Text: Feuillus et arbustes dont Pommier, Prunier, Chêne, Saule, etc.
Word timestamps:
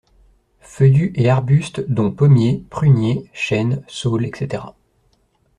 Feuillus 0.61 1.11
et 1.13 1.29
arbustes 1.29 1.85
dont 1.87 2.09
Pommier, 2.09 2.65
Prunier, 2.71 3.29
Chêne, 3.33 3.83
Saule, 3.87 4.25
etc. 4.25 4.63